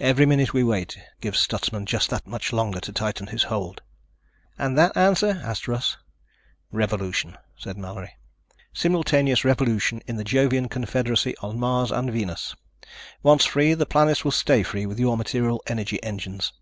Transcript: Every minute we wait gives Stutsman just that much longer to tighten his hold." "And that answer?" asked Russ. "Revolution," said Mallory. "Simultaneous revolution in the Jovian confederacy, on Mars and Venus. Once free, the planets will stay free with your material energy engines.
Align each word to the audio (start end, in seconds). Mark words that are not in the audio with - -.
Every 0.00 0.26
minute 0.26 0.52
we 0.52 0.64
wait 0.64 0.98
gives 1.20 1.38
Stutsman 1.38 1.86
just 1.86 2.10
that 2.10 2.26
much 2.26 2.52
longer 2.52 2.80
to 2.80 2.92
tighten 2.92 3.28
his 3.28 3.44
hold." 3.44 3.82
"And 4.58 4.76
that 4.76 4.96
answer?" 4.96 5.40
asked 5.44 5.68
Russ. 5.68 5.96
"Revolution," 6.72 7.38
said 7.56 7.78
Mallory. 7.78 8.16
"Simultaneous 8.72 9.44
revolution 9.44 10.02
in 10.08 10.16
the 10.16 10.24
Jovian 10.24 10.68
confederacy, 10.68 11.36
on 11.40 11.60
Mars 11.60 11.92
and 11.92 12.10
Venus. 12.10 12.56
Once 13.22 13.44
free, 13.44 13.74
the 13.74 13.86
planets 13.86 14.24
will 14.24 14.32
stay 14.32 14.64
free 14.64 14.86
with 14.86 14.98
your 14.98 15.16
material 15.16 15.62
energy 15.68 16.02
engines. 16.02 16.52